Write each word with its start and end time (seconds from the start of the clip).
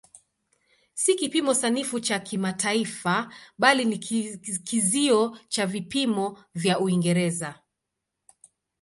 Si 0.95 1.15
kipimo 1.15 1.53
sanifu 1.53 1.99
cha 1.99 2.19
kimataifa 2.19 3.33
bali 3.57 3.85
ni 3.85 3.97
kizio 4.63 5.39
cha 5.47 5.65
vipimo 5.65 6.43
vya 6.55 6.79
Uingereza. 6.79 7.59